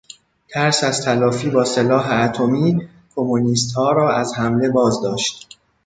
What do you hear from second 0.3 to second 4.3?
ترس از تلافی با سلاح اتمی کمونیستها را